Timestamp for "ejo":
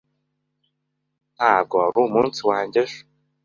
2.85-2.99